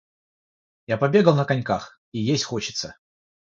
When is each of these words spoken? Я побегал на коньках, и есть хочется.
Я 0.87 0.97
побегал 0.97 1.35
на 1.35 1.45
коньках, 1.45 2.01
и 2.11 2.17
есть 2.17 2.43
хочется. 2.45 2.95